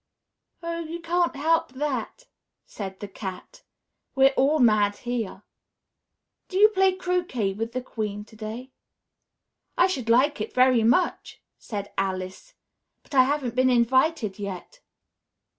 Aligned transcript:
"Oh, 0.63 0.79
you 0.79 0.99
can't 0.99 1.35
help 1.35 1.73
that," 1.73 2.23
said 2.65 2.99
the 3.01 3.07
Cat; 3.07 3.61
"we're 4.15 4.29
all 4.31 4.57
mad 4.57 4.97
here. 4.97 5.43
Do 6.47 6.57
you 6.57 6.69
play 6.69 6.93
croquet 6.95 7.53
with 7.53 7.73
the 7.73 7.83
Queen 7.83 8.25
to 8.25 8.35
day?" 8.35 8.71
"I 9.77 9.85
should 9.85 10.09
like 10.09 10.41
it 10.41 10.55
very 10.55 10.81
much," 10.81 11.39
said 11.59 11.93
Alice, 11.99 12.55
"but 13.03 13.13
I 13.13 13.25
haven't 13.25 13.53
been 13.53 13.69
invited 13.69 14.39
yet." 14.39 14.79